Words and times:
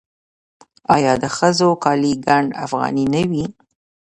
آیا 0.95 1.13
د 1.23 1.25
ښځو 1.37 1.69
کالي 1.83 2.13
ګنډ 2.25 2.49
افغاني 2.65 3.05
نه 3.13 3.23
وي؟ 3.29 3.45